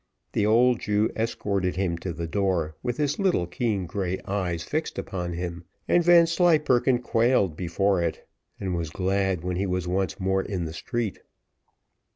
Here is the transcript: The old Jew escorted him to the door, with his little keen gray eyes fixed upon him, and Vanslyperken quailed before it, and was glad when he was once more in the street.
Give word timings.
The 0.33 0.47
old 0.47 0.79
Jew 0.79 1.11
escorted 1.15 1.75
him 1.75 1.95
to 1.99 2.11
the 2.11 2.25
door, 2.25 2.75
with 2.81 2.97
his 2.97 3.19
little 3.19 3.45
keen 3.45 3.85
gray 3.85 4.19
eyes 4.25 4.63
fixed 4.63 4.97
upon 4.97 5.33
him, 5.33 5.63
and 5.87 6.03
Vanslyperken 6.03 7.03
quailed 7.03 7.55
before 7.55 8.01
it, 8.01 8.27
and 8.59 8.73
was 8.75 8.89
glad 8.89 9.43
when 9.43 9.57
he 9.57 9.67
was 9.67 9.87
once 9.87 10.19
more 10.19 10.41
in 10.41 10.65
the 10.65 10.73
street. 10.73 11.19